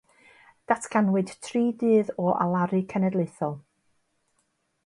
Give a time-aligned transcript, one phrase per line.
[0.71, 3.55] Datganwyd tri dydd o alaru cenedlaethol.